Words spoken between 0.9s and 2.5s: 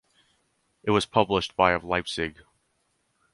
published by of Leipzig.